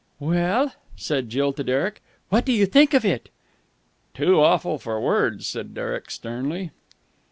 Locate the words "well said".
0.19-1.29